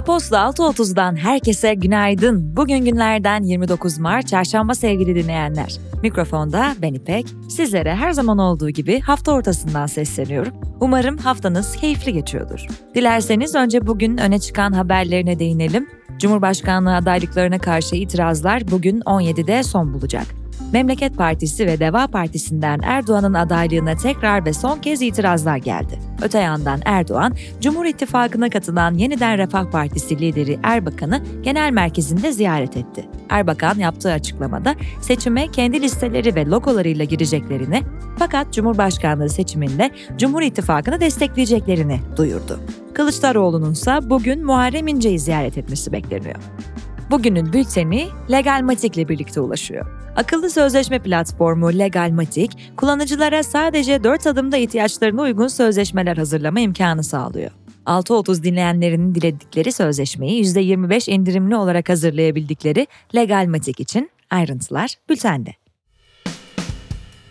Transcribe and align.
Aposto 0.00 0.36
6.30'dan 0.36 1.16
herkese 1.16 1.74
günaydın. 1.74 2.56
Bugün 2.56 2.78
günlerden 2.78 3.42
29 3.42 3.98
Mart 3.98 4.28
Çarşamba 4.28 4.74
sevgili 4.74 5.14
dinleyenler. 5.14 5.76
Mikrofonda 6.02 6.74
ben 6.82 6.94
İpek. 6.94 7.26
Sizlere 7.48 7.94
her 7.94 8.12
zaman 8.12 8.38
olduğu 8.38 8.70
gibi 8.70 9.00
hafta 9.00 9.32
ortasından 9.32 9.86
sesleniyorum. 9.86 10.52
Umarım 10.80 11.18
haftanız 11.18 11.76
keyifli 11.76 12.12
geçiyordur. 12.12 12.66
Dilerseniz 12.94 13.54
önce 13.54 13.86
bugün 13.86 14.18
öne 14.18 14.38
çıkan 14.38 14.72
haberlerine 14.72 15.38
değinelim. 15.38 15.88
Cumhurbaşkanlığı 16.18 16.96
adaylıklarına 16.96 17.58
karşı 17.58 17.96
itirazlar 17.96 18.70
bugün 18.70 19.00
17'de 19.00 19.62
son 19.62 19.94
bulacak. 19.94 20.39
Memleket 20.72 21.16
Partisi 21.16 21.66
ve 21.66 21.80
Deva 21.80 22.06
Partisi'nden 22.06 22.80
Erdoğan'ın 22.82 23.34
adaylığına 23.34 23.96
tekrar 23.96 24.44
ve 24.44 24.52
son 24.52 24.78
kez 24.78 25.02
itirazlar 25.02 25.56
geldi. 25.56 25.98
Öte 26.22 26.38
yandan 26.38 26.80
Erdoğan, 26.84 27.34
Cumhur 27.60 27.84
İttifakı'na 27.84 28.50
katılan 28.50 28.94
Yeniden 28.94 29.38
Refah 29.38 29.70
Partisi 29.70 30.18
lideri 30.18 30.58
Erbakan'ı 30.62 31.22
genel 31.42 31.72
merkezinde 31.72 32.32
ziyaret 32.32 32.76
etti. 32.76 33.08
Erbakan 33.28 33.78
yaptığı 33.78 34.12
açıklamada 34.12 34.74
seçime 35.00 35.48
kendi 35.48 35.82
listeleri 35.82 36.34
ve 36.34 36.46
logolarıyla 36.46 37.04
gireceklerini 37.04 37.82
fakat 38.18 38.52
Cumhurbaşkanlığı 38.52 39.28
seçiminde 39.28 39.90
Cumhur 40.16 40.42
İttifakı'nı 40.42 41.00
destekleyeceklerini 41.00 42.00
duyurdu. 42.16 42.60
Kılıçdaroğlu'nun 42.94 43.72
ise 43.72 43.98
bugün 44.02 44.44
Muharrem 44.44 44.88
İnce'yi 44.88 45.18
ziyaret 45.18 45.58
etmesi 45.58 45.92
bekleniyor. 45.92 46.36
Bugünün 47.10 47.52
bülteni 47.52 48.08
Legalmatik 48.30 48.96
ile 48.96 49.08
birlikte 49.08 49.40
ulaşıyor. 49.40 49.99
Akıllı 50.16 50.50
sözleşme 50.50 50.98
platformu 50.98 51.78
Legalmatik, 51.78 52.72
kullanıcılara 52.76 53.42
sadece 53.42 54.04
4 54.04 54.26
adımda 54.26 54.56
ihtiyaçlarına 54.56 55.22
uygun 55.22 55.48
sözleşmeler 55.48 56.16
hazırlama 56.16 56.60
imkanı 56.60 57.04
sağlıyor. 57.04 57.50
6.30 57.86 58.42
dinleyenlerinin 58.42 59.14
diledikleri 59.14 59.72
sözleşmeyi 59.72 60.44
%25 60.44 61.10
indirimli 61.10 61.56
olarak 61.56 61.88
hazırlayabildikleri 61.88 62.86
Legalmatik 63.14 63.80
için 63.80 64.10
ayrıntılar 64.30 64.94
bültende. 65.08 65.54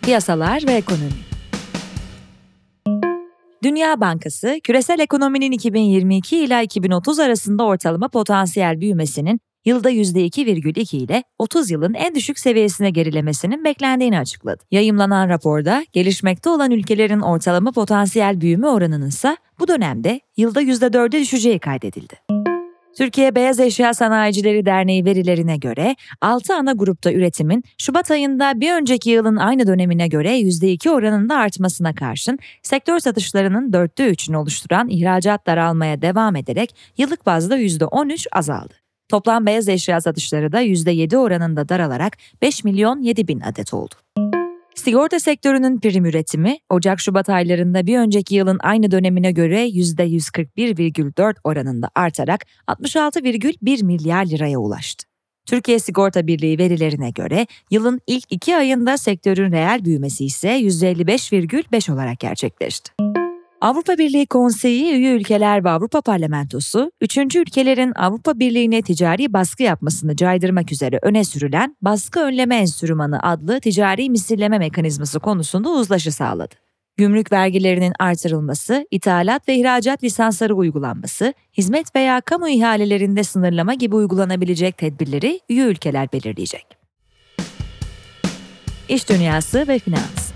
Piyasalar 0.02 0.62
ve 0.66 0.72
ekonomi 0.72 1.30
Dünya 3.64 4.00
Bankası, 4.00 4.58
küresel 4.62 4.98
ekonominin 4.98 5.52
2022 5.52 6.36
ila 6.36 6.62
2030 6.62 7.18
arasında 7.18 7.64
ortalama 7.64 8.08
potansiyel 8.08 8.80
büyümesinin 8.80 9.40
yılda 9.64 9.90
%2,2 9.90 10.96
ile 10.96 11.24
30 11.38 11.70
yılın 11.70 11.94
en 11.94 12.14
düşük 12.14 12.38
seviyesine 12.38 12.90
gerilemesinin 12.90 13.64
beklendiğini 13.64 14.18
açıkladı. 14.18 14.62
Yayımlanan 14.70 15.28
raporda 15.28 15.84
gelişmekte 15.92 16.50
olan 16.50 16.70
ülkelerin 16.70 17.20
ortalama 17.20 17.72
potansiyel 17.72 18.40
büyüme 18.40 18.66
oranının 18.66 19.08
ise 19.08 19.36
bu 19.58 19.68
dönemde 19.68 20.20
yılda 20.36 20.62
%4'e 20.62 21.20
düşeceği 21.20 21.58
kaydedildi. 21.58 22.14
Türkiye 22.96 23.34
Beyaz 23.34 23.60
Eşya 23.60 23.94
Sanayicileri 23.94 24.66
Derneği 24.66 25.04
verilerine 25.04 25.56
göre 25.56 25.96
6 26.20 26.54
ana 26.54 26.72
grupta 26.72 27.12
üretimin 27.12 27.64
Şubat 27.78 28.10
ayında 28.10 28.60
bir 28.60 28.72
önceki 28.72 29.10
yılın 29.10 29.36
aynı 29.36 29.66
dönemine 29.66 30.08
göre 30.08 30.40
%2 30.40 30.90
oranında 30.90 31.36
artmasına 31.36 31.94
karşın 31.94 32.38
sektör 32.62 32.98
satışlarının 32.98 33.72
dörtte 33.72 34.06
üçünü 34.06 34.36
oluşturan 34.36 34.88
ihracat 34.88 35.46
daralmaya 35.46 36.02
devam 36.02 36.36
ederek 36.36 36.76
yıllık 36.98 37.26
bazda 37.26 37.58
%13 37.58 38.26
azaldı. 38.32 38.74
Toplam 39.10 39.46
beyaz 39.46 39.68
eşya 39.68 40.00
satışları 40.00 40.52
da 40.52 40.62
%7 40.62 41.16
oranında 41.16 41.68
daralarak 41.68 42.16
5 42.42 42.64
milyon 42.64 43.02
7 43.02 43.28
bin 43.28 43.40
adet 43.40 43.74
oldu. 43.74 43.94
Sigorta 44.74 45.20
sektörünün 45.20 45.80
prim 45.80 46.04
üretimi 46.04 46.58
Ocak-Şubat 46.70 47.28
aylarında 47.28 47.86
bir 47.86 47.98
önceki 47.98 48.34
yılın 48.34 48.58
aynı 48.62 48.90
dönemine 48.90 49.32
göre 49.32 49.68
%141,4 49.68 51.34
oranında 51.44 51.90
artarak 51.94 52.46
66,1 52.68 53.84
milyar 53.84 54.26
liraya 54.26 54.58
ulaştı. 54.58 55.06
Türkiye 55.46 55.78
Sigorta 55.78 56.26
Birliği 56.26 56.58
verilerine 56.58 57.10
göre 57.10 57.46
yılın 57.70 58.00
ilk 58.06 58.24
iki 58.30 58.56
ayında 58.56 58.98
sektörün 58.98 59.52
reel 59.52 59.84
büyümesi 59.84 60.24
ise 60.24 60.48
%55,5 60.48 61.92
olarak 61.92 62.20
gerçekleşti. 62.20 62.92
Avrupa 63.60 63.98
Birliği 63.98 64.26
Konseyi 64.26 64.94
üye 64.94 65.12
ülkeler 65.12 65.64
ve 65.64 65.70
Avrupa 65.70 66.00
Parlamentosu, 66.00 66.92
üçüncü 67.00 67.38
ülkelerin 67.38 67.92
Avrupa 67.96 68.38
Birliği'ne 68.38 68.82
ticari 68.82 69.32
baskı 69.32 69.62
yapmasını 69.62 70.16
caydırmak 70.16 70.72
üzere 70.72 70.98
öne 71.02 71.24
sürülen 71.24 71.76
Baskı 71.82 72.20
Önleme 72.20 72.56
Enstrümanı 72.56 73.22
adlı 73.22 73.60
ticari 73.60 74.10
misilleme 74.10 74.58
mekanizması 74.58 75.20
konusunda 75.20 75.70
uzlaşı 75.70 76.12
sağladı. 76.12 76.54
Gümrük 76.96 77.32
vergilerinin 77.32 77.92
artırılması, 77.98 78.86
ithalat 78.90 79.48
ve 79.48 79.54
ihracat 79.54 80.04
lisansları 80.04 80.54
uygulanması, 80.54 81.34
hizmet 81.58 81.96
veya 81.96 82.20
kamu 82.20 82.48
ihalelerinde 82.48 83.24
sınırlama 83.24 83.74
gibi 83.74 83.94
uygulanabilecek 83.94 84.78
tedbirleri 84.78 85.40
üye 85.48 85.64
ülkeler 85.64 86.12
belirleyecek. 86.12 86.66
İş 88.88 89.08
dünyası 89.08 89.68
ve 89.68 89.78
finans 89.78 90.29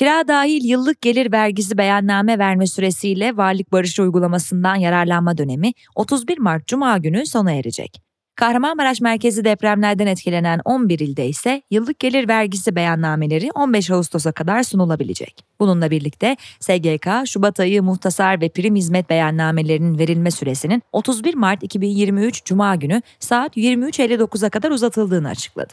Kira 0.00 0.28
dahil 0.28 0.64
yıllık 0.64 1.00
gelir 1.00 1.32
vergisi 1.32 1.78
beyanname 1.78 2.38
verme 2.38 2.66
süresiyle 2.66 3.36
varlık 3.36 3.72
barışı 3.72 4.02
uygulamasından 4.02 4.74
yararlanma 4.76 5.38
dönemi 5.38 5.72
31 5.94 6.38
Mart 6.38 6.66
Cuma 6.66 6.98
günü 6.98 7.26
sona 7.26 7.52
erecek. 7.52 8.02
Kahramanmaraş 8.36 9.00
merkezi 9.00 9.44
depremlerden 9.44 10.06
etkilenen 10.06 10.60
11 10.64 10.98
ilde 10.98 11.28
ise 11.28 11.62
yıllık 11.70 11.98
gelir 11.98 12.28
vergisi 12.28 12.76
beyannameleri 12.76 13.50
15 13.54 13.90
Ağustos'a 13.90 14.32
kadar 14.32 14.62
sunulabilecek. 14.62 15.44
Bununla 15.60 15.90
birlikte 15.90 16.36
SGK, 16.60 17.08
Şubat 17.26 17.60
ayı 17.60 17.82
muhtasar 17.82 18.40
ve 18.40 18.48
prim 18.48 18.76
hizmet 18.76 19.10
beyannamelerinin 19.10 19.98
verilme 19.98 20.30
süresinin 20.30 20.82
31 20.92 21.34
Mart 21.34 21.62
2023 21.62 22.44
Cuma 22.44 22.76
günü 22.76 23.02
saat 23.18 23.56
23.59'a 23.56 24.50
kadar 24.50 24.70
uzatıldığını 24.70 25.28
açıkladı. 25.28 25.72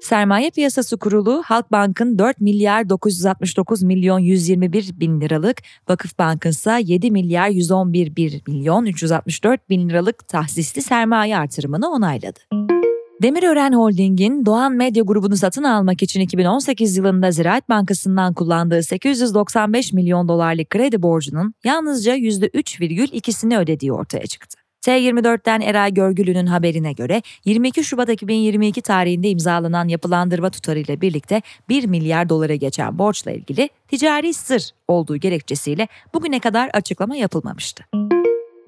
Sermaye 0.00 0.50
Piyasası 0.50 0.96
Kurulu 0.96 1.42
Halkbank'ın 1.46 2.18
4 2.18 2.40
milyar 2.40 2.88
969 2.88 3.82
milyon 3.82 4.18
121 4.18 4.90
bin 5.00 5.20
liralık, 5.20 5.62
Vakıfbank'ın 5.88 6.50
ise 6.50 6.80
7 6.84 7.10
milyar 7.10 7.48
111 7.48 8.16
1 8.16 8.42
milyon 8.48 8.86
364 8.86 9.70
bin 9.70 9.88
liralık 9.88 10.28
tahsisli 10.28 10.82
sermaye 10.82 11.38
artırımını 11.38 11.90
onayladı. 11.90 12.38
Demirören 13.22 13.72
Holding'in 13.72 14.46
Doğan 14.46 14.72
Medya 14.72 15.02
grubunu 15.02 15.36
satın 15.36 15.62
almak 15.62 16.02
için 16.02 16.20
2018 16.20 16.96
yılında 16.96 17.30
Ziraat 17.30 17.68
Bankası'ndan 17.68 18.34
kullandığı 18.34 18.82
895 18.82 19.92
milyon 19.92 20.28
dolarlık 20.28 20.70
kredi 20.70 21.02
borcunun 21.02 21.54
yalnızca 21.64 22.16
%3,2'sini 22.16 23.58
ödediği 23.58 23.92
ortaya 23.92 24.26
çıktı. 24.26 24.57
T24'ten 24.82 25.60
Eray 25.60 25.94
Görgülü'nün 25.94 26.46
haberine 26.46 26.92
göre 26.92 27.22
22 27.44 27.84
Şubat 27.84 28.08
2022 28.08 28.82
tarihinde 28.82 29.28
imzalanan 29.28 29.88
yapılandırma 29.88 30.50
tutarıyla 30.50 31.00
birlikte 31.00 31.42
1 31.68 31.84
milyar 31.84 32.28
dolara 32.28 32.54
geçen 32.54 32.98
borçla 32.98 33.30
ilgili 33.30 33.70
ticari 33.88 34.34
sır 34.34 34.70
olduğu 34.88 35.16
gerekçesiyle 35.16 35.88
bugüne 36.14 36.40
kadar 36.40 36.70
açıklama 36.72 37.16
yapılmamıştı. 37.16 37.84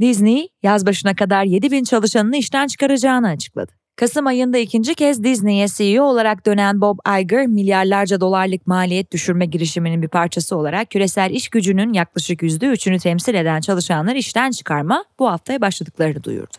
Disney, 0.00 0.48
yaz 0.62 0.86
başına 0.86 1.14
kadar 1.14 1.44
7 1.44 1.70
bin 1.70 1.84
çalışanını 1.84 2.36
işten 2.36 2.66
çıkaracağını 2.66 3.28
açıkladı. 3.28 3.79
Kasım 4.00 4.26
ayında 4.26 4.58
ikinci 4.58 4.94
kez 4.94 5.24
Disney'e 5.24 5.66
CEO 5.68 6.04
olarak 6.04 6.46
dönen 6.46 6.80
Bob 6.80 6.98
Iger, 7.20 7.46
milyarlarca 7.46 8.20
dolarlık 8.20 8.66
maliyet 8.66 9.12
düşürme 9.12 9.46
girişiminin 9.46 10.02
bir 10.02 10.08
parçası 10.08 10.56
olarak 10.56 10.90
küresel 10.90 11.30
iş 11.30 11.48
gücünün 11.48 11.92
yaklaşık 11.92 12.42
%3'ünü 12.42 12.98
temsil 12.98 13.34
eden 13.34 13.60
çalışanlar 13.60 14.14
işten 14.14 14.50
çıkarma 14.50 15.04
bu 15.18 15.30
haftaya 15.30 15.60
başladıklarını 15.60 16.24
duyurdu. 16.24 16.56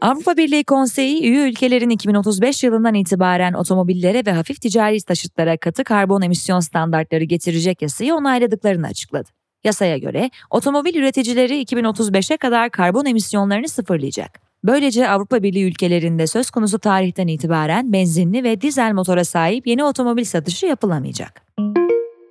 Avrupa 0.00 0.36
Birliği 0.36 0.64
Konseyi 0.64 1.22
üye 1.22 1.48
ülkelerin 1.48 1.90
2035 1.90 2.64
yılından 2.64 2.94
itibaren 2.94 3.52
otomobillere 3.52 4.26
ve 4.26 4.32
hafif 4.32 4.60
ticari 4.60 5.02
taşıtlara 5.02 5.56
katı 5.56 5.84
karbon 5.84 6.22
emisyon 6.22 6.60
standartları 6.60 7.24
getirecek 7.24 7.82
yasayı 7.82 8.14
onayladıklarını 8.14 8.86
açıkladı. 8.86 9.28
Yasaya 9.64 9.98
göre 9.98 10.30
otomobil 10.50 10.94
üreticileri 10.94 11.62
2035'e 11.62 12.36
kadar 12.36 12.70
karbon 12.70 13.04
emisyonlarını 13.04 13.68
sıfırlayacak. 13.68 14.43
Böylece 14.64 15.08
Avrupa 15.08 15.42
Birliği 15.42 15.64
ülkelerinde 15.64 16.26
söz 16.26 16.50
konusu 16.50 16.78
tarihten 16.78 17.26
itibaren 17.26 17.92
benzinli 17.92 18.44
ve 18.44 18.60
dizel 18.60 18.92
motora 18.92 19.24
sahip 19.24 19.66
yeni 19.66 19.84
otomobil 19.84 20.24
satışı 20.24 20.66
yapılamayacak. 20.66 21.42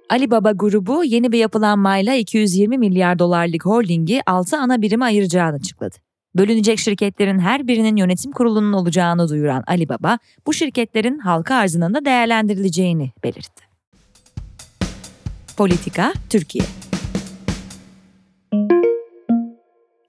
Alibaba 0.10 0.52
grubu 0.52 1.04
yeni 1.04 1.32
bir 1.32 1.38
yapılanmayla 1.38 2.16
220 2.16 2.78
milyar 2.78 3.20
dolarlık 3.20 3.66
holdingi 3.66 4.22
6 4.26 4.58
ana 4.58 4.82
birime 4.82 5.06
ayıracağını 5.06 5.56
açıkladı. 5.56 5.96
Bölünecek 6.36 6.80
şirketlerin 6.80 7.40
her 7.40 7.68
birinin 7.68 7.96
yönetim 7.96 8.32
kurulunun 8.32 8.74
olacağını 8.74 9.30
duyuran 9.30 9.64
Alibaba, 9.68 10.20
bu 10.48 10.54
şirketlerin 10.54 11.20
halka 11.20 11.56
arzının 11.56 11.94
da 11.94 12.06
değerlendirileceğini 12.06 13.12
belirtti. 13.24 13.64
Politika 15.58 16.14
Türkiye 16.30 16.66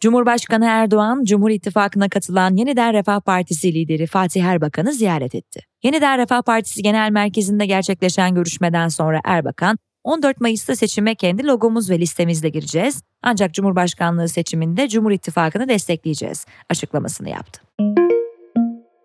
Cumhurbaşkanı 0.05 0.65
Erdoğan, 0.65 1.25
Cumhur 1.25 1.51
İttifakı'na 1.51 2.09
katılan 2.09 2.57
Yeniden 2.57 2.93
Refah 2.93 3.21
Partisi 3.21 3.75
lideri 3.75 4.07
Fatih 4.07 4.45
Erbakan'ı 4.45 4.93
ziyaret 4.93 5.35
etti. 5.35 5.61
Yeniden 5.83 6.19
Refah 6.19 6.43
Partisi 6.43 6.83
Genel 6.83 7.11
Merkezi'nde 7.11 7.67
gerçekleşen 7.67 8.35
görüşmeden 8.35 8.89
sonra 8.89 9.21
Erbakan, 9.25 9.79
14 10.03 10.41
Mayıs'ta 10.41 10.77
seçime 10.77 11.15
kendi 11.15 11.47
logomuz 11.47 11.91
ve 11.91 11.99
listemizle 11.99 12.49
gireceğiz. 12.49 13.03
Ancak 13.23 13.55
Cumhurbaşkanlığı 13.55 14.29
seçiminde 14.29 14.89
Cumhur 14.89 15.11
İttifakı'nı 15.11 15.69
destekleyeceğiz 15.69 16.47
açıklamasını 16.71 17.29
yaptı. 17.29 17.61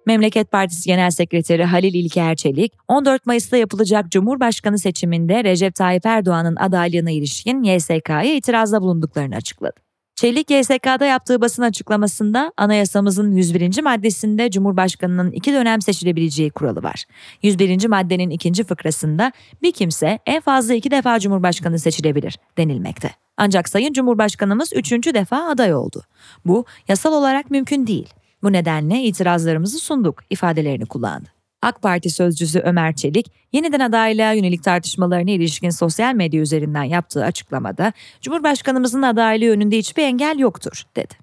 Memleket 0.06 0.52
Partisi 0.52 0.88
Genel 0.88 1.12
Sekreteri 1.12 1.64
Halil 1.64 1.94
İlker 1.94 2.36
Çelik, 2.36 2.74
14 2.88 3.26
Mayıs'ta 3.26 3.58
yapılacak 3.58 4.12
Cumhurbaşkanı 4.12 4.80
seçiminde 4.80 5.44
Recep 5.44 5.76
Tayyip 5.76 6.06
Erdoğan'ın 6.06 6.56
adaylığına 6.56 7.12
ilişkin 7.12 7.64
YSK'ya 7.64 8.36
itirazda 8.36 8.82
bulunduklarını 8.82 9.36
açıkladı. 9.36 9.89
Çelik 10.20 10.52
YSK'da 10.52 11.06
yaptığı 11.06 11.42
basın 11.42 11.64
açıklamasında 11.64 12.54
anayasamızın 12.58 13.32
101. 13.32 13.82
maddesinde 13.82 14.52
Cumhurbaşkanının 14.52 15.32
iki 15.32 15.54
dönem 15.54 15.82
seçilebileceği 15.82 16.50
kuralı 16.50 16.84
var. 16.84 17.06
101. 17.44 17.88
maddenin 17.88 18.30
ikinci 18.30 18.64
fıkrasında 18.64 19.32
bir 19.62 19.72
kimse 19.72 20.20
en 20.26 20.42
fazla 20.42 20.74
iki 20.74 20.92
defa 20.92 21.20
Cumhurbaşkanı 21.20 21.80
seçilebilir 21.80 22.40
denilmekte. 22.58 23.12
Ancak 23.38 23.70
Sayın 23.70 23.94
Cumhurbaşkanımız 23.94 24.74
üçüncü 24.74 25.14
defa 25.14 25.38
aday 25.50 25.74
oldu. 25.74 26.04
Bu 26.46 26.66
yasal 26.88 27.14
olarak 27.14 27.52
mümkün 27.52 27.88
değil. 27.88 28.10
Bu 28.44 28.54
nedenle 28.54 29.04
itirazlarımızı 29.04 29.80
sunduk 29.80 30.24
ifadelerini 30.30 30.86
kullandı. 30.86 31.39
AK 31.62 31.82
Parti 31.82 32.10
sözcüsü 32.10 32.60
Ömer 32.60 32.96
Çelik, 32.96 33.32
yeniden 33.54 33.80
adaylığa 33.80 34.32
yönelik 34.32 34.64
tartışmalarına 34.64 35.32
ilişkin 35.32 35.70
sosyal 35.70 36.16
medya 36.16 36.42
üzerinden 36.42 36.84
yaptığı 36.84 37.24
açıklamada, 37.24 37.94
Cumhurbaşkanımızın 38.22 39.02
adaylığı 39.02 39.52
önünde 39.52 39.78
hiçbir 39.78 40.04
engel 40.04 40.40
yoktur, 40.40 40.84
dedi. 40.96 41.14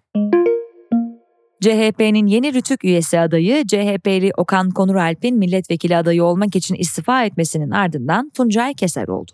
CHP'nin 1.61 2.27
yeni 2.27 2.55
Rütük 2.55 2.85
üyesi 2.85 3.21
adayı 3.21 3.67
CHP'li 3.67 4.31
Okan 4.37 4.71
Konuralp'in 4.71 5.39
milletvekili 5.39 5.97
adayı 5.97 6.25
olmak 6.25 6.57
için 6.57 6.75
istifa 6.75 7.25
etmesinin 7.25 7.71
ardından 7.71 8.31
Tuncay 8.31 8.75
Keser 8.75 9.09
oldu. 9.09 9.33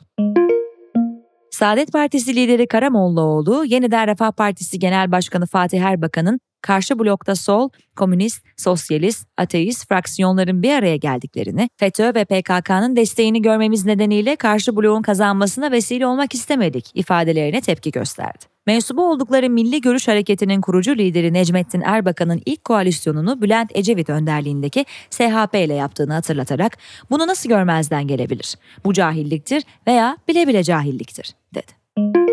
Saadet 1.51 1.93
Partisi 1.93 2.37
lideri 2.37 2.67
Karamollaoğlu, 2.67 3.65
yeniden 3.65 4.09
Refah 4.09 4.33
Partisi 4.33 4.79
Genel 4.79 5.13
Başkanı 5.13 5.47
Fatih 5.47 5.81
Erbakan'ın 5.81 6.41
karşı 6.63 6.99
blokta 6.99 7.35
sol, 7.35 7.69
komünist, 7.97 8.45
sosyalist, 8.57 9.29
ateist 9.37 9.89
fraksiyonların 9.89 10.63
bir 10.63 10.75
araya 10.75 10.97
geldiklerini, 10.97 11.69
FETÖ 11.77 12.15
ve 12.15 12.25
PKK'nın 12.25 12.97
desteğini 12.97 13.43
görmemiz 13.43 13.85
nedeniyle 13.85 14.37
karşı 14.37 14.77
bloğun 14.77 15.03
kazanmasına 15.03 15.71
vesile 15.71 16.07
olmak 16.07 16.35
istemedik 16.35 16.91
ifadelerine 16.95 17.61
tepki 17.61 17.91
gösterdi. 17.91 18.53
Mensubu 18.67 19.11
oldukları 19.11 19.51
Milli 19.51 19.81
Görüş 19.81 20.09
Hareketi'nin 20.09 20.61
kurucu 20.61 20.97
lideri 20.97 21.33
Necmettin 21.33 21.81
Erbakan'ın 21.81 22.43
ilk 22.47 22.65
koalisyonunu 22.65 23.43
Bülent 23.43 23.71
Ecevit 23.75 24.11
önderliğindeki 24.11 24.87
SHP 25.11 25.55
ile 25.55 25.75
yaptığını 25.75 26.13
hatırlatarak 26.13 26.79
bunu 27.11 27.27
nasıl 27.27 27.49
görmezden 27.49 28.07
gelebilir? 28.07 28.55
Bu 28.85 28.93
cahilliktir 28.93 29.63
veya 29.87 30.17
bile 30.29 30.49
bile 30.49 30.63
cahilliktir, 30.63 31.35
dedi. 31.55 32.32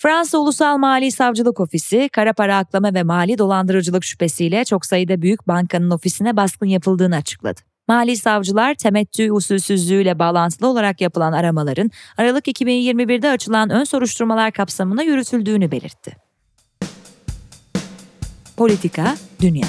Fransa 0.00 0.38
Ulusal 0.38 0.78
Mali 0.78 1.12
Savcılık 1.12 1.60
Ofisi, 1.60 2.08
kara 2.12 2.32
para 2.32 2.56
aklama 2.56 2.94
ve 2.94 3.02
mali 3.02 3.38
dolandırıcılık 3.38 4.04
şüphesiyle 4.04 4.64
çok 4.64 4.86
sayıda 4.86 5.22
büyük 5.22 5.48
bankanın 5.48 5.90
ofisine 5.90 6.36
baskın 6.36 6.66
yapıldığını 6.66 7.16
açıkladı. 7.16 7.60
Mali 7.88 8.16
savcılar 8.16 8.74
temettü 8.74 9.32
usulsüzlüğüyle 9.32 10.18
bağlantılı 10.18 10.68
olarak 10.68 11.00
yapılan 11.00 11.32
aramaların 11.32 11.90
Aralık 12.16 12.46
2021'de 12.46 13.30
açılan 13.30 13.70
ön 13.70 13.84
soruşturmalar 13.84 14.52
kapsamında 14.52 15.02
yürütüldüğünü 15.02 15.70
belirtti. 15.70 16.16
Politika, 18.56 19.14
Dünya 19.40 19.66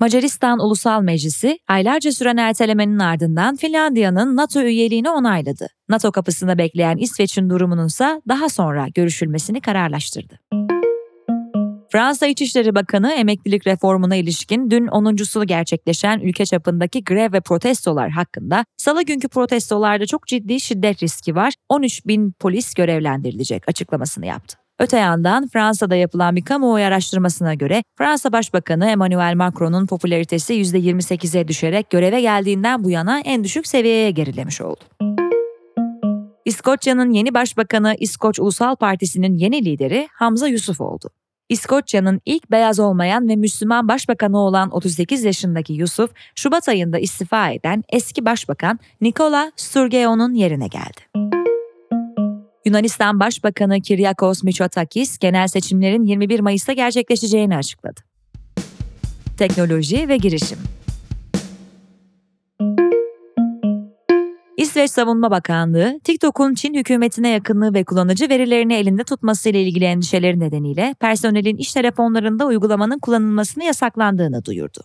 Macaristan 0.00 0.58
Ulusal 0.58 1.02
Meclisi 1.02 1.58
aylarca 1.68 2.12
süren 2.12 2.36
ertelemenin 2.36 2.98
ardından 2.98 3.56
Finlandiya'nın 3.56 4.36
NATO 4.36 4.60
üyeliğini 4.60 5.10
onayladı. 5.10 5.66
NATO 5.88 6.12
kapısında 6.12 6.58
bekleyen 6.58 6.96
İsveç'in 6.96 7.50
durumunun 7.50 7.86
ise 7.86 8.22
daha 8.28 8.48
sonra 8.48 8.86
görüşülmesini 8.94 9.60
kararlaştırdı. 9.60 10.38
Fransa 11.92 12.26
İçişleri 12.26 12.74
Bakanı 12.74 13.12
emeklilik 13.12 13.66
reformuna 13.66 14.16
ilişkin 14.16 14.70
dün 14.70 14.86
10.sunu 14.86 15.46
gerçekleşen 15.46 16.20
ülke 16.20 16.46
çapındaki 16.46 17.04
grev 17.04 17.32
ve 17.32 17.40
protestolar 17.40 18.10
hakkında 18.10 18.64
salı 18.76 19.02
günkü 19.02 19.28
protestolarda 19.28 20.06
çok 20.06 20.26
ciddi 20.26 20.60
şiddet 20.60 21.02
riski 21.02 21.34
var 21.34 21.54
13 21.68 22.06
bin 22.06 22.32
polis 22.32 22.74
görevlendirilecek 22.74 23.68
açıklamasını 23.68 24.26
yaptı. 24.26 24.67
Öte 24.78 24.96
yandan 24.96 25.48
Fransa'da 25.48 25.96
yapılan 25.96 26.36
bir 26.36 26.44
kamuoyu 26.44 26.84
araştırmasına 26.84 27.54
göre 27.54 27.82
Fransa 27.98 28.32
Başbakanı 28.32 28.86
Emmanuel 28.86 29.34
Macron'un 29.36 29.86
popülaritesi 29.86 30.54
%28'e 30.54 31.48
düşerek 31.48 31.90
göreve 31.90 32.20
geldiğinden 32.20 32.84
bu 32.84 32.90
yana 32.90 33.20
en 33.20 33.44
düşük 33.44 33.66
seviyeye 33.66 34.10
gerilemiş 34.10 34.60
oldu. 34.60 34.80
İskoçya'nın 36.44 37.10
yeni 37.12 37.34
başbakanı 37.34 37.94
İskoç 37.98 38.40
Ulusal 38.40 38.76
Partisi'nin 38.76 39.34
yeni 39.34 39.64
lideri 39.64 40.08
Hamza 40.12 40.48
Yusuf 40.48 40.80
oldu. 40.80 41.10
İskoçya'nın 41.48 42.20
ilk 42.26 42.50
beyaz 42.50 42.80
olmayan 42.80 43.28
ve 43.28 43.36
Müslüman 43.36 43.88
başbakanı 43.88 44.38
olan 44.38 44.70
38 44.70 45.24
yaşındaki 45.24 45.72
Yusuf, 45.72 46.10
Şubat 46.34 46.68
ayında 46.68 46.98
istifa 46.98 47.50
eden 47.50 47.84
eski 47.88 48.24
başbakan 48.24 48.78
Nikola 49.00 49.52
Sturgeon'un 49.56 50.34
yerine 50.34 50.66
geldi. 50.68 51.37
Yunanistan 52.68 53.20
Başbakanı 53.20 53.80
Kyriakos 53.80 54.42
Mitsotakis 54.44 55.18
genel 55.18 55.48
seçimlerin 55.48 56.04
21 56.04 56.40
Mayıs'ta 56.40 56.72
gerçekleşeceğini 56.72 57.56
açıkladı. 57.56 58.00
Teknoloji 59.38 60.08
ve 60.08 60.16
girişim 60.16 60.58
İsveç 64.56 64.90
Savunma 64.90 65.30
Bakanlığı, 65.30 66.00
TikTok'un 66.04 66.54
Çin 66.54 66.74
hükümetine 66.74 67.28
yakınlığı 67.28 67.74
ve 67.74 67.84
kullanıcı 67.84 68.28
verilerini 68.28 68.74
elinde 68.74 69.04
tutmasıyla 69.04 69.60
ilgili 69.60 69.84
endişeleri 69.84 70.40
nedeniyle 70.40 70.94
personelin 71.00 71.56
iş 71.56 71.72
telefonlarında 71.72 72.46
uygulamanın 72.46 72.98
kullanılmasını 72.98 73.64
yasaklandığını 73.64 74.44
duyurdu. 74.44 74.80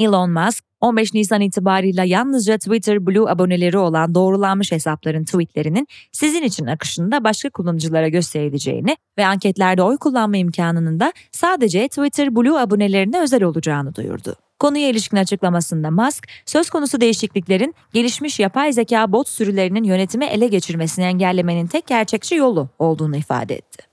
Elon 0.00 0.30
Musk, 0.30 0.64
15 0.80 1.14
Nisan 1.14 1.40
itibarıyla 1.40 2.04
yalnızca 2.04 2.58
Twitter 2.58 3.06
Blue 3.06 3.30
aboneleri 3.30 3.78
olan 3.78 4.14
doğrulanmış 4.14 4.72
hesapların 4.72 5.24
tweetlerinin 5.24 5.86
sizin 6.12 6.42
için 6.42 6.66
akışında 6.66 7.24
başka 7.24 7.50
kullanıcılara 7.50 8.08
gösterileceğini 8.08 8.96
ve 9.18 9.26
anketlerde 9.26 9.82
oy 9.82 9.96
kullanma 9.96 10.36
imkanının 10.36 11.00
da 11.00 11.12
sadece 11.32 11.88
Twitter 11.88 12.36
Blue 12.36 12.58
abonelerine 12.58 13.20
özel 13.20 13.42
olacağını 13.42 13.94
duyurdu. 13.94 14.36
Konuya 14.58 14.88
ilişkin 14.88 15.16
açıklamasında 15.16 15.90
Musk, 15.90 16.28
söz 16.46 16.70
konusu 16.70 17.00
değişikliklerin 17.00 17.74
gelişmiş 17.92 18.40
yapay 18.40 18.72
zeka 18.72 19.12
bot 19.12 19.28
sürülerinin 19.28 19.84
yönetimi 19.84 20.24
ele 20.24 20.46
geçirmesini 20.46 21.04
engellemenin 21.04 21.66
tek 21.66 21.86
gerçekçi 21.86 22.34
yolu 22.34 22.68
olduğunu 22.78 23.16
ifade 23.16 23.54
etti. 23.54 23.84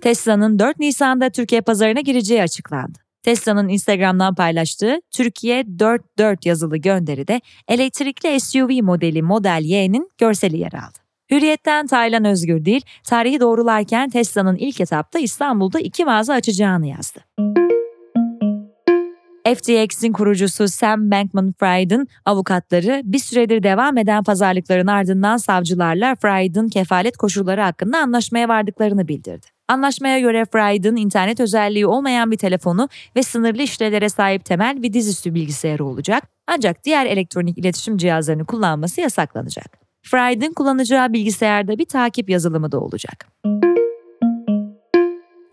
Tesla'nın 0.00 0.58
4 0.58 0.78
Nisan'da 0.78 1.30
Türkiye 1.30 1.60
pazarına 1.60 2.00
gireceği 2.00 2.42
açıklandı. 2.42 3.05
Tesla'nın 3.26 3.68
Instagram'dan 3.68 4.34
paylaştığı 4.34 5.00
Türkiye 5.10 5.64
44 5.78 6.46
yazılı 6.46 6.76
gönderide 6.76 7.40
elektrikli 7.68 8.40
SUV 8.40 8.82
modeli 8.82 9.22
Model 9.22 9.62
Y'nin 9.64 10.10
görseli 10.18 10.58
yer 10.58 10.72
aldı. 10.72 10.98
Hürriyetten 11.30 11.86
Taylan 11.86 12.24
Özgür 12.24 12.64
değil, 12.64 12.82
tarihi 13.04 13.40
doğrularken 13.40 14.10
Tesla'nın 14.10 14.56
ilk 14.56 14.80
etapta 14.80 15.18
İstanbul'da 15.18 15.80
iki 15.80 16.04
mağaza 16.04 16.34
açacağını 16.34 16.86
yazdı. 16.86 17.20
FTX'in 19.54 20.12
kurucusu 20.12 20.68
Sam 20.68 21.10
Bankman-Fried'in 21.10 22.08
avukatları 22.24 23.02
bir 23.04 23.18
süredir 23.18 23.62
devam 23.62 23.98
eden 23.98 24.24
pazarlıkların 24.24 24.86
ardından 24.86 25.36
savcılarla 25.36 26.14
Fried'in 26.14 26.68
kefalet 26.68 27.16
koşulları 27.16 27.60
hakkında 27.60 27.98
anlaşmaya 27.98 28.48
vardıklarını 28.48 29.08
bildirdi. 29.08 29.46
Anlaşmaya 29.68 30.20
göre 30.20 30.44
Fried'in 30.52 30.96
internet 30.96 31.40
özelliği 31.40 31.86
olmayan 31.86 32.30
bir 32.30 32.36
telefonu 32.36 32.88
ve 33.16 33.22
sınırlı 33.22 33.62
işlevlere 33.62 34.08
sahip 34.08 34.44
temel 34.44 34.82
bir 34.82 34.92
dizüstü 34.92 35.34
bilgisayarı 35.34 35.84
olacak 35.84 36.22
ancak 36.46 36.84
diğer 36.84 37.06
elektronik 37.06 37.58
iletişim 37.58 37.96
cihazlarını 37.96 38.44
kullanması 38.44 39.00
yasaklanacak. 39.00 39.78
Fried'in 40.02 40.52
kullanacağı 40.52 41.12
bilgisayarda 41.12 41.78
bir 41.78 41.86
takip 41.86 42.30
yazılımı 42.30 42.72
da 42.72 42.80
olacak. 42.80 43.26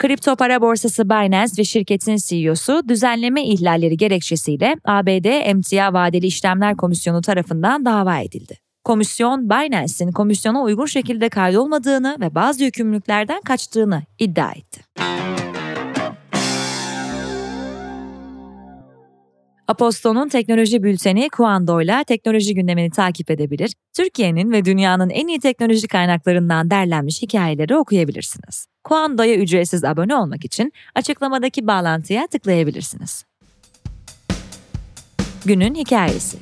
Kripto 0.03 0.35
para 0.35 0.61
borsası 0.61 1.09
Binance 1.09 1.51
ve 1.57 1.63
şirketin 1.63 2.17
CEO'su 2.25 2.81
düzenleme 2.89 3.43
ihlalleri 3.43 3.97
gerekçesiyle 3.97 4.75
ABD 4.85 5.25
Emtia 5.25 5.93
Vadeli 5.93 6.25
İşlemler 6.25 6.77
Komisyonu 6.77 7.21
tarafından 7.21 7.85
dava 7.85 8.17
edildi. 8.19 8.57
Komisyon, 8.83 9.49
Binance'in 9.49 10.11
komisyona 10.11 10.63
uygun 10.63 10.85
şekilde 10.85 11.29
kaydolmadığını 11.29 12.17
ve 12.19 12.35
bazı 12.35 12.63
yükümlülüklerden 12.63 13.41
kaçtığını 13.41 14.03
iddia 14.19 14.51
etti. 14.51 14.81
Aposto'nun 19.73 20.29
teknoloji 20.29 20.83
bülteni 20.83 21.29
Kuando'yla 21.29 22.03
teknoloji 22.03 22.55
gündemini 22.55 22.89
takip 22.89 23.31
edebilir, 23.31 23.73
Türkiye'nin 23.93 24.51
ve 24.51 24.65
dünyanın 24.65 25.09
en 25.09 25.27
iyi 25.27 25.39
teknoloji 25.39 25.87
kaynaklarından 25.87 26.69
derlenmiş 26.69 27.21
hikayeleri 27.21 27.75
okuyabilirsiniz. 27.75 28.67
Kuando'ya 28.83 29.35
ücretsiz 29.35 29.83
abone 29.83 30.15
olmak 30.15 30.45
için 30.45 30.73
açıklamadaki 30.95 31.67
bağlantıya 31.67 32.27
tıklayabilirsiniz. 32.27 33.25
Günün 35.45 35.75
hikayesi. 35.75 36.37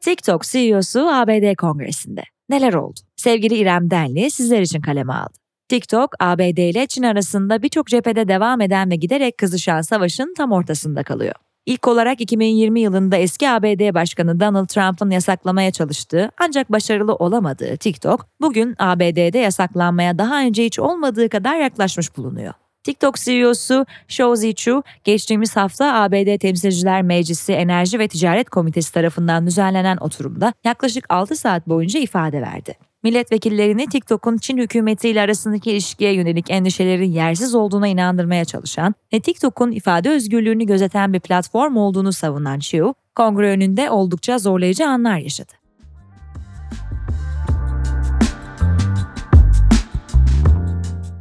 TikTok 0.00 0.42
CEO'su 0.42 1.08
ABD 1.08 1.54
Kongresi'nde. 1.54 2.22
Neler 2.48 2.74
oldu? 2.74 3.00
Sevgili 3.16 3.54
İrem 3.54 3.90
Denli 3.90 4.30
sizler 4.30 4.60
için 4.60 4.80
kaleme 4.80 5.12
aldı. 5.12 5.45
TikTok, 5.68 6.14
ABD 6.20 6.58
ile 6.58 6.86
Çin 6.86 7.02
arasında 7.02 7.62
birçok 7.62 7.86
cephede 7.86 8.28
devam 8.28 8.60
eden 8.60 8.90
ve 8.90 8.96
giderek 8.96 9.38
kızışan 9.38 9.80
savaşın 9.80 10.34
tam 10.36 10.52
ortasında 10.52 11.02
kalıyor. 11.02 11.34
İlk 11.66 11.88
olarak 11.88 12.20
2020 12.20 12.80
yılında 12.80 13.16
eski 13.16 13.50
ABD 13.50 13.94
Başkanı 13.94 14.40
Donald 14.40 14.66
Trump'ın 14.66 15.10
yasaklamaya 15.10 15.70
çalıştığı 15.70 16.30
ancak 16.38 16.72
başarılı 16.72 17.14
olamadığı 17.14 17.76
TikTok, 17.76 18.26
bugün 18.40 18.74
ABD'de 18.78 19.38
yasaklanmaya 19.38 20.18
daha 20.18 20.40
önce 20.40 20.64
hiç 20.64 20.78
olmadığı 20.78 21.28
kadar 21.28 21.56
yaklaşmış 21.56 22.16
bulunuyor. 22.16 22.52
TikTok 22.84 23.16
CEO'su 23.16 23.86
Shou 24.08 24.36
Zichu, 24.36 24.82
geçtiğimiz 25.04 25.56
hafta 25.56 25.94
ABD 25.94 26.38
Temsilciler 26.38 27.02
Meclisi 27.02 27.52
Enerji 27.52 27.98
ve 27.98 28.08
Ticaret 28.08 28.50
Komitesi 28.50 28.94
tarafından 28.94 29.46
düzenlenen 29.46 29.96
oturumda 29.96 30.52
yaklaşık 30.64 31.04
6 31.08 31.36
saat 31.36 31.68
boyunca 31.68 32.00
ifade 32.00 32.42
verdi. 32.42 32.74
Milletvekillerini 33.06 33.86
TikTok'un 33.86 34.36
Çin 34.36 34.58
hükümetiyle 34.58 35.20
arasındaki 35.20 35.70
ilişkiye 35.70 36.12
yönelik 36.12 36.50
endişelerin 36.50 37.12
yersiz 37.12 37.54
olduğuna 37.54 37.88
inandırmaya 37.88 38.44
çalışan 38.44 38.94
ve 39.12 39.20
TikTok'un 39.20 39.72
ifade 39.72 40.10
özgürlüğünü 40.10 40.66
gözeten 40.66 41.12
bir 41.12 41.20
platform 41.20 41.76
olduğunu 41.76 42.12
savunan 42.12 42.58
Xiu, 42.58 42.94
kongre 43.14 43.50
önünde 43.50 43.90
oldukça 43.90 44.38
zorlayıcı 44.38 44.86
anlar 44.86 45.18
yaşadı. 45.18 45.52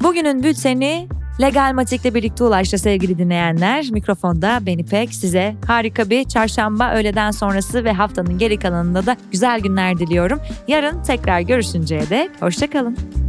Bugünün 0.04 0.44
bülteni 0.44 1.08
Legal 1.42 1.74
Matik'le 1.74 2.16
birlikte 2.16 2.44
ulaştı 2.44 2.78
sevgili 2.78 3.18
dinleyenler. 3.18 3.90
Mikrofonda 3.92 4.60
Beni 4.66 4.86
Pek 4.86 5.14
size 5.14 5.56
harika 5.68 6.10
bir 6.10 6.24
çarşamba 6.24 6.94
öğleden 6.96 7.32
sonrası 7.32 7.84
ve 7.84 7.94
haftanın 7.94 8.38
geri 8.38 8.60
kalanında 8.60 9.06
da 9.06 9.18
güzel 9.32 9.60
günler 9.60 10.00
diliyorum. 10.00 10.40
Yarın 10.68 11.04
tekrar 11.04 11.40
görüşünceye 11.40 12.10
dek 12.10 12.30
hoşçakalın. 12.42 13.25